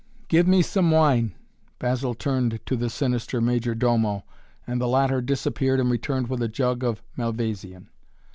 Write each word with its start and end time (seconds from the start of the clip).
"Give 0.29 0.47
me 0.47 0.63
some 0.63 0.89
wine!" 0.89 1.35
Basil 1.77 2.15
turned 2.15 2.59
to 2.65 2.75
the 2.75 2.89
sinister 2.89 3.39
Major 3.39 3.75
Domo, 3.75 4.23
and 4.65 4.81
the 4.81 4.87
latter 4.87 5.21
disappeared 5.21 5.79
and 5.79 5.91
returned 5.91 6.27
with 6.27 6.41
a 6.41 6.47
jug 6.47 6.83
of 6.83 7.03
Malvasian. 7.15 7.87